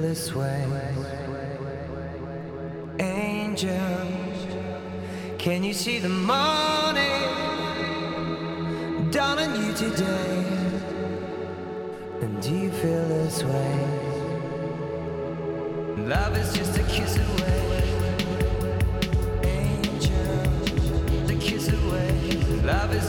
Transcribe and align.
this 0.00 0.34
way. 0.34 0.66
Angel, 2.98 4.06
can 5.38 5.62
you 5.62 5.72
see 5.72 5.98
the 5.98 6.08
morning 6.08 7.06
dawn 9.10 9.38
on 9.38 9.54
you 9.60 9.72
today? 9.74 10.44
And 12.22 12.42
do 12.42 12.50
you 12.50 12.70
feel 12.70 13.08
this 13.08 13.44
way? 13.44 13.78
Love 15.98 16.36
is 16.36 16.52
just 16.52 16.76
a 16.78 16.82
kiss 16.84 17.16
away. 17.16 17.67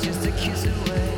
Just 0.02 0.26
a 0.26 0.32
kiss 0.32 0.66
away. 0.66 1.09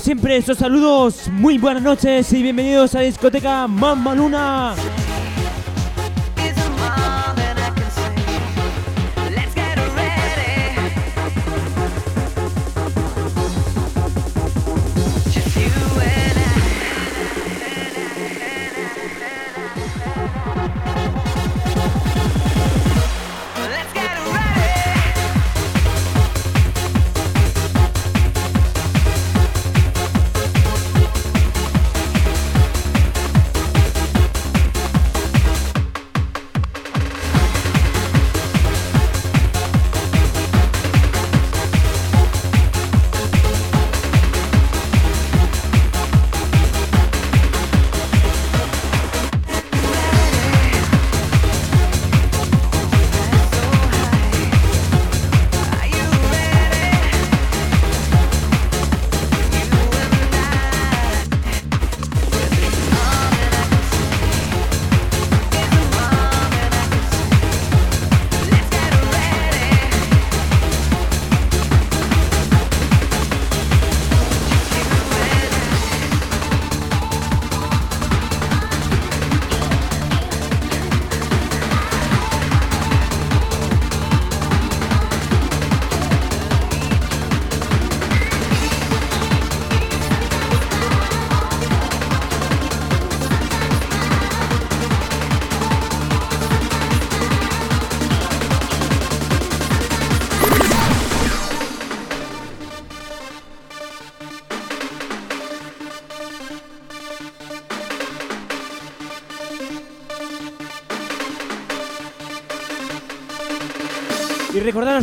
Siempre, 0.00 0.36
estos 0.36 0.58
saludos, 0.58 1.28
muy 1.32 1.58
buenas 1.58 1.82
noches 1.82 2.32
y 2.32 2.42
bienvenidos 2.42 2.94
a 2.94 3.00
discoteca 3.00 3.66
Mamma 3.66 4.14
Luna. 4.14 4.74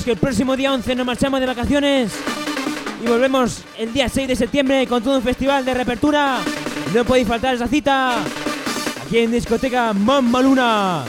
que 0.04 0.12
el 0.12 0.18
próximo 0.18 0.58
día 0.58 0.74
11 0.74 0.96
nos 0.96 1.06
marchamos 1.06 1.40
de 1.40 1.46
vacaciones 1.46 2.12
y 3.04 3.08
volvemos 3.08 3.64
el 3.78 3.94
día 3.94 4.10
6 4.10 4.28
de 4.28 4.36
septiembre 4.36 4.86
con 4.88 5.02
todo 5.02 5.16
un 5.16 5.24
festival 5.24 5.64
de 5.64 5.74
reapertura. 5.74 6.40
No 6.94 7.06
podéis 7.06 7.28
faltar 7.28 7.56
esa 7.56 7.68
cita 7.68 8.18
aquí 9.06 9.20
en 9.20 9.32
discoteca 9.32 9.94
Mamma 9.94 10.42
Luna. 10.42 11.06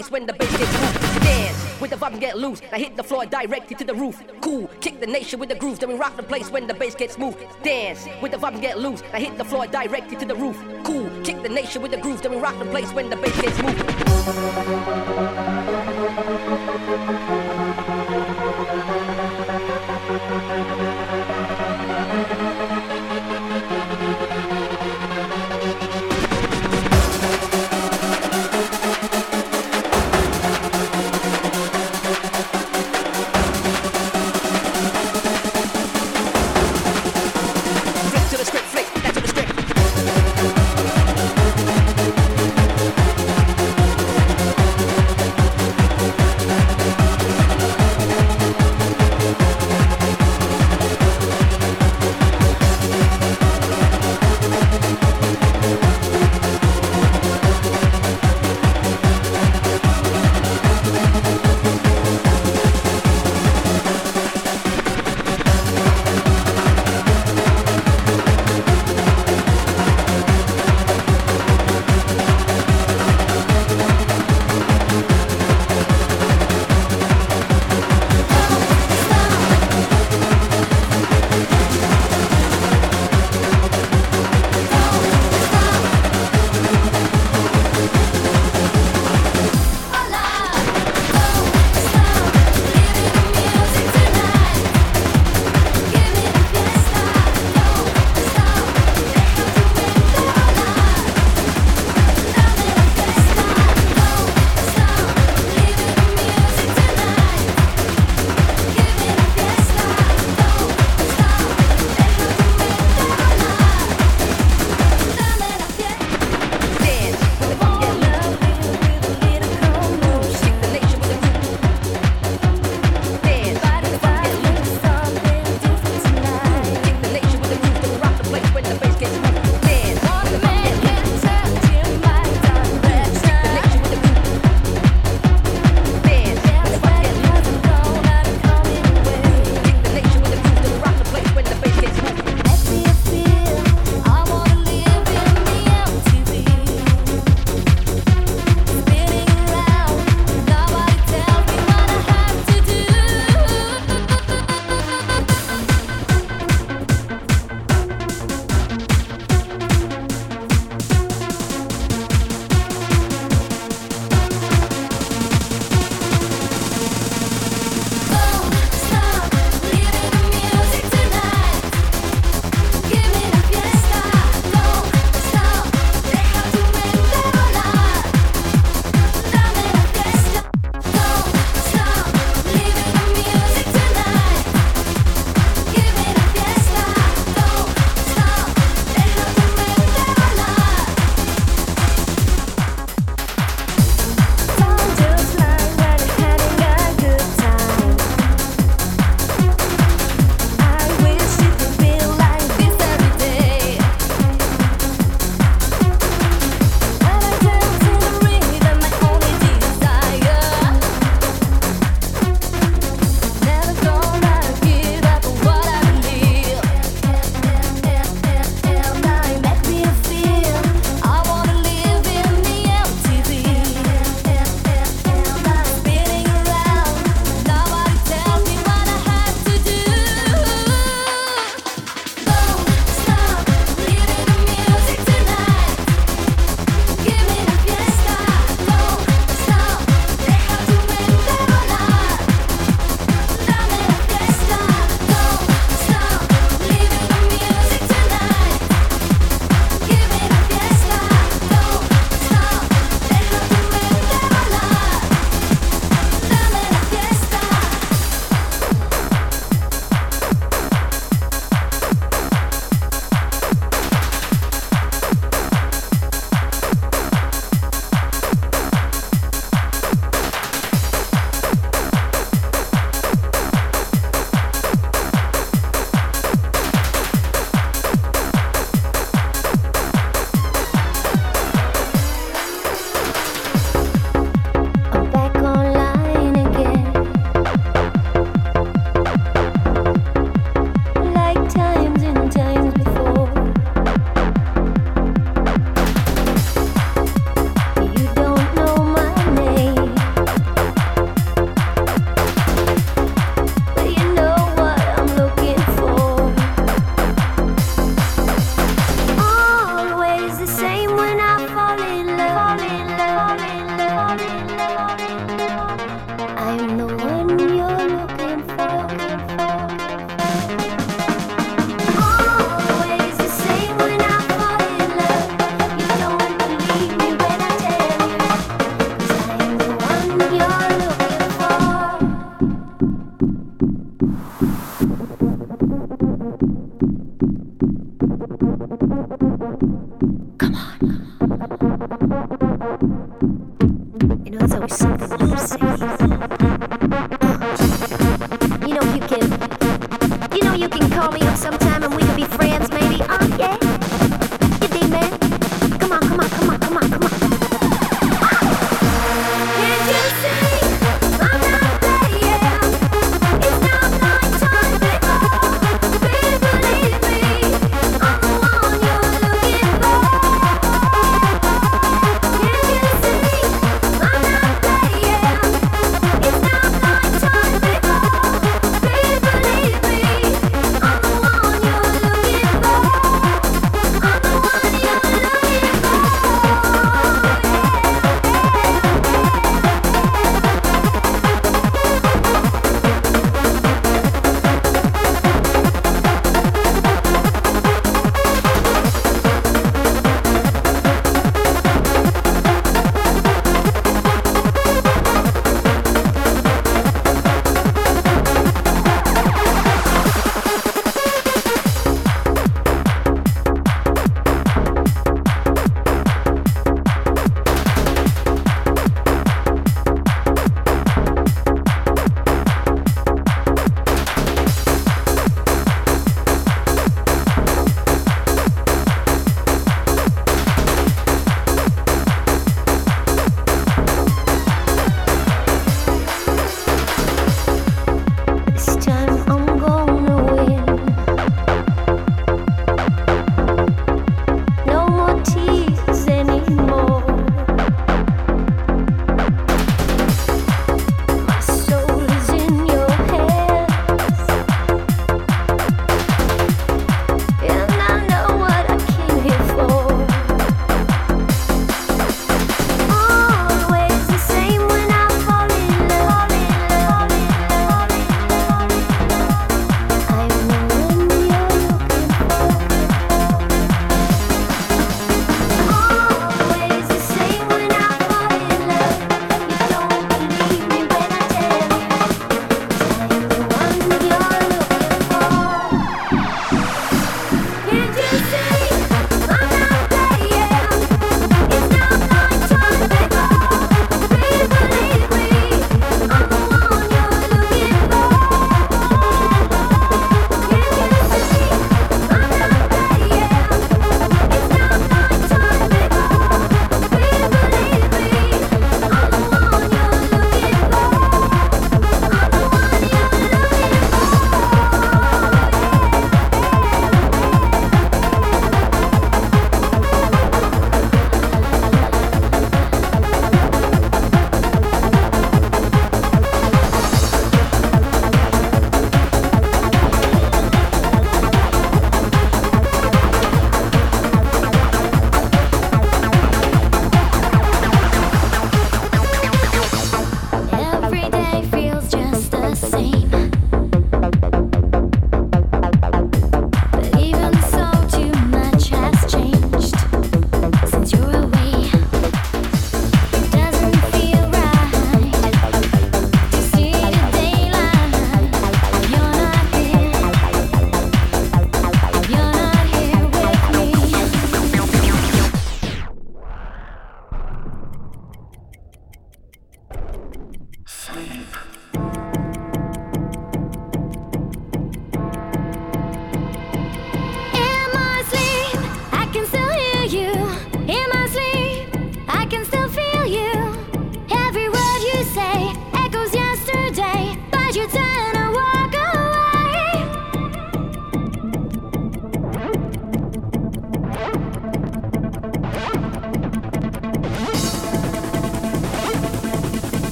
Place 0.00 0.10
when 0.10 0.26
the 0.26 0.32
bass 0.32 0.56
gets 0.56 0.80
moved. 0.80 1.22
Dance 1.22 1.80
with 1.80 1.90
the 1.90 1.96
vibe 1.96 2.12
and 2.12 2.20
get 2.20 2.38
loose. 2.38 2.62
I 2.72 2.78
hit 2.78 2.96
the 2.96 3.02
floor 3.02 3.26
directly 3.26 3.76
to 3.76 3.84
the 3.84 3.94
roof. 3.94 4.22
Cool, 4.40 4.68
kick 4.80 5.00
the 5.00 5.06
nation 5.06 5.38
with 5.38 5.48
the 5.48 5.54
groove, 5.54 5.78
then 5.78 5.90
we 5.90 5.94
rock 5.94 6.16
the 6.16 6.22
place 6.22 6.50
when 6.50 6.66
the 6.66 6.74
bass 6.74 6.94
gets 6.94 7.18
moved. 7.18 7.38
Dance 7.62 8.06
with 8.22 8.32
the 8.32 8.38
vibe 8.38 8.52
and 8.54 8.62
get 8.62 8.78
loose. 8.78 9.02
I 9.12 9.20
hit 9.20 9.36
the 9.36 9.44
floor 9.44 9.66
directly 9.66 10.16
to 10.16 10.24
the 10.24 10.34
roof. 10.34 10.56
Cool, 10.84 11.10
kick 11.22 11.42
the 11.42 11.48
nation 11.48 11.82
with 11.82 11.90
the 11.90 11.98
groove, 11.98 12.22
then 12.22 12.32
we 12.32 12.38
rock 12.38 12.58
the 12.58 12.66
place 12.66 12.90
when 12.92 13.10
the 13.10 13.16
bass 13.16 13.40
gets 13.40 13.60
moved. 13.62 14.79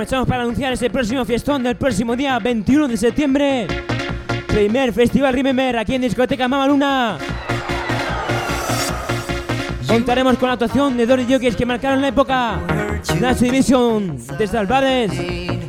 aprovechamos 0.00 0.28
para 0.28 0.44
anunciar 0.44 0.72
ese 0.72 0.88
próximo 0.88 1.26
fiestón 1.26 1.62
del 1.62 1.76
próximo 1.76 2.16
día 2.16 2.38
21 2.38 2.88
de 2.88 2.96
septiembre. 2.96 3.66
Primer 4.46 4.94
Festival 4.94 5.34
Remember 5.34 5.76
aquí 5.76 5.94
en 5.94 6.00
Discoteca 6.00 6.48
Mama 6.48 6.66
Luna. 6.66 7.18
Contaremos 9.86 10.38
con 10.38 10.48
la 10.48 10.54
actuación 10.54 10.96
de 10.96 11.04
dos 11.04 11.20
jockeys 11.28 11.54
que 11.54 11.66
marcaron 11.66 12.00
la 12.00 12.08
época. 12.08 12.58
Nacho 13.20 13.44
Division 13.44 14.16
desde 14.38 14.56
Albades 14.56 15.12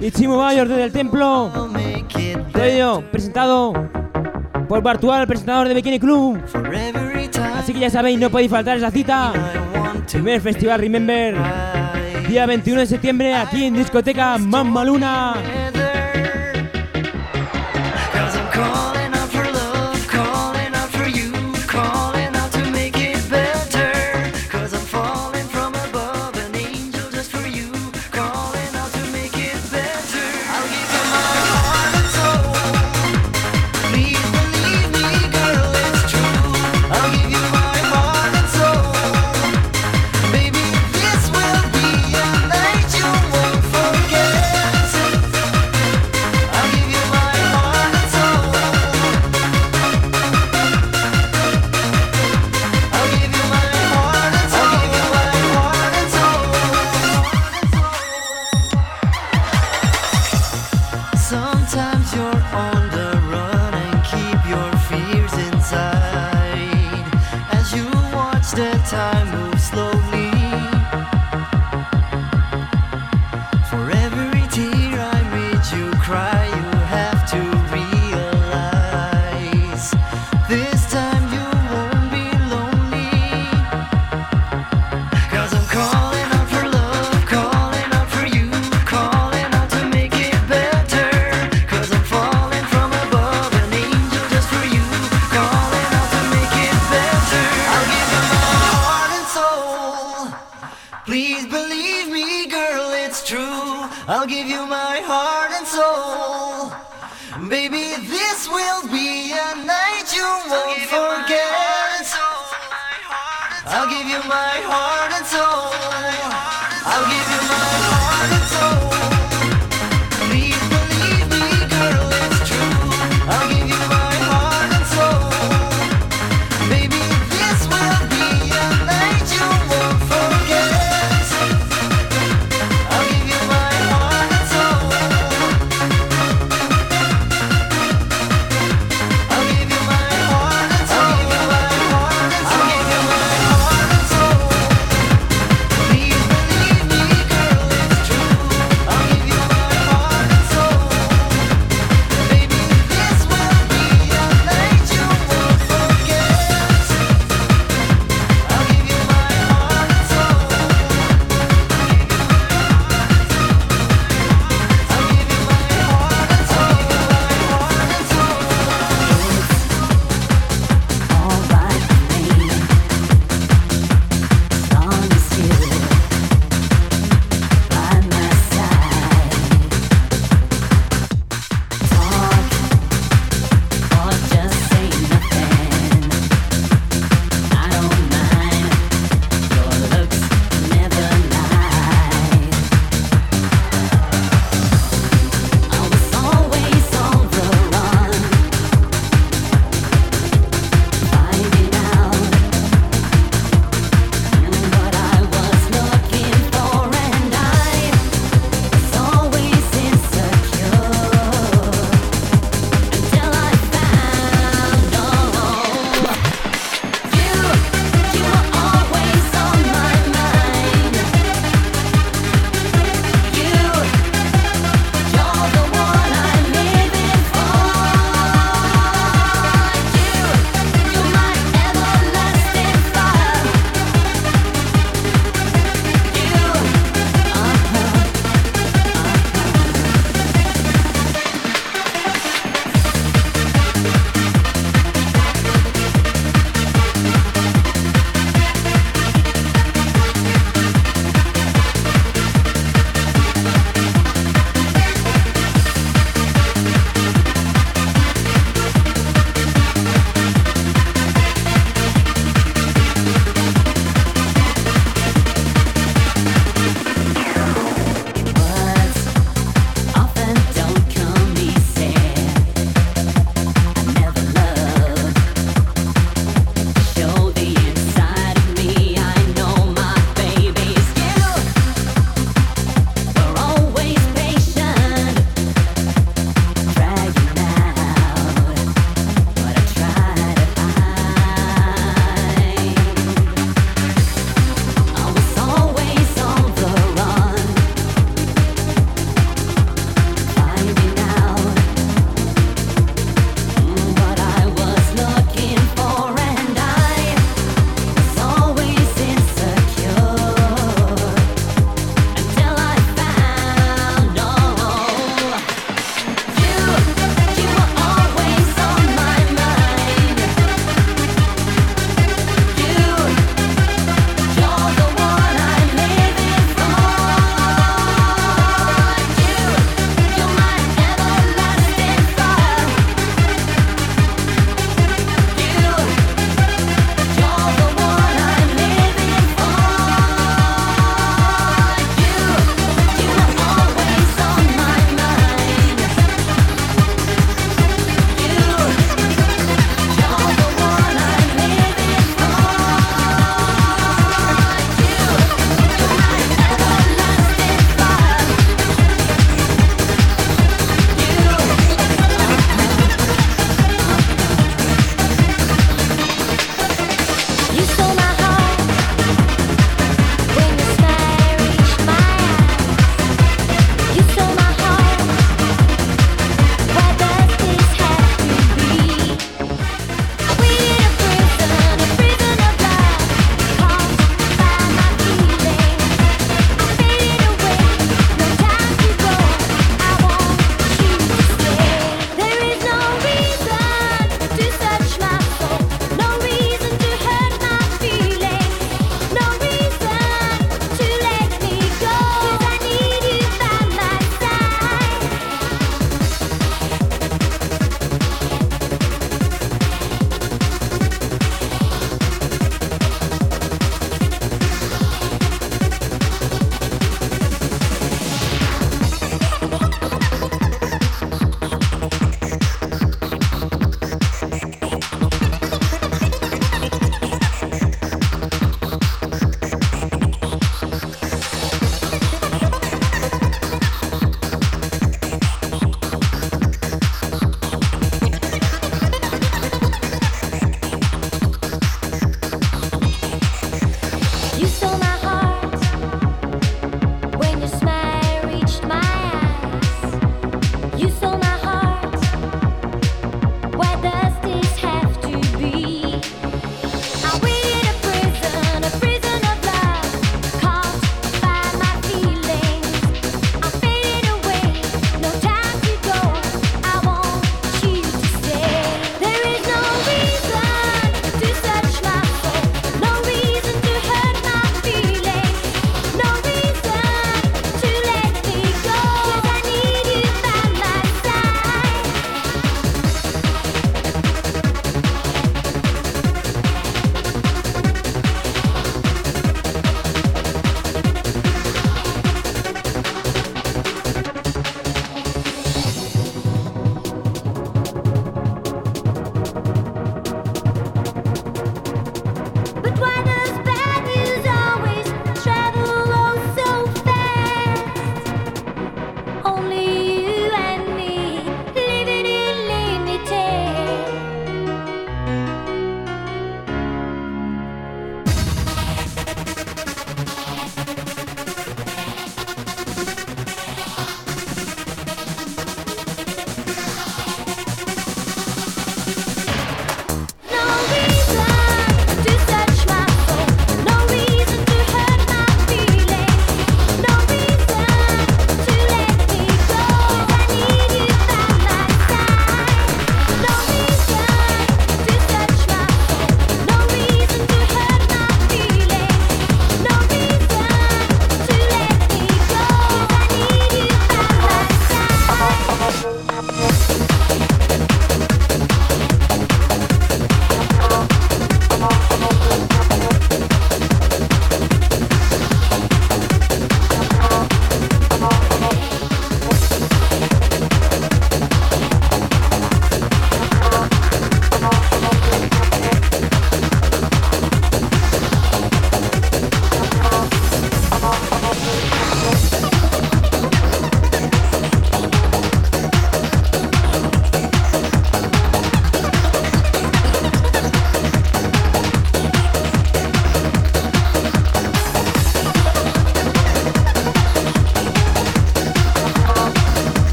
y 0.00 0.10
Chimo 0.10 0.38
Bayor 0.38 0.66
desde 0.66 0.82
el 0.82 0.92
Templo. 0.92 1.52
Todo 2.52 2.64
ello 2.64 3.04
presentado 3.12 3.74
por 4.68 4.82
Bartual, 4.82 5.20
el 5.20 5.28
presentador 5.28 5.68
de 5.68 5.74
Bikini 5.74 6.00
Club. 6.00 6.40
Así 7.56 7.72
que 7.72 7.78
ya 7.78 7.90
sabéis, 7.90 8.18
no 8.18 8.28
podéis 8.28 8.50
faltar 8.50 8.76
esa 8.76 8.90
cita. 8.90 9.32
Primer 10.10 10.40
Festival 10.40 10.80
Remember 10.80 11.36
día 12.28 12.46
21 12.46 12.80
de 12.80 12.86
septiembre 12.86 13.34
aquí 13.34 13.64
en 13.64 13.74
discoteca 13.74 14.36
Mamma 14.38 14.84
Luna. 14.84 15.34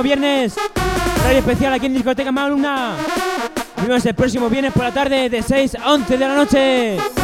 próximo 0.00 0.02
viernes, 0.02 0.54
radio 1.24 1.38
especial 1.38 1.72
aquí 1.74 1.86
en 1.86 1.94
Discoteca 1.94 2.32
Maluna. 2.32 2.96
Nos 3.76 3.86
vemos 3.86 4.06
el 4.06 4.14
próximo 4.14 4.48
viernes 4.48 4.72
por 4.72 4.84
la 4.84 4.92
tarde 4.92 5.28
de 5.28 5.42
6 5.42 5.74
a 5.74 5.92
11 5.92 6.16
de 6.16 6.28
la 6.28 6.34
noche. 6.34 7.19